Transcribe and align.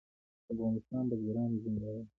د 0.45 0.47
افغانستان 0.51 1.03
بزګران 1.09 1.51
زنده 1.63 1.89
باد. 1.95 2.07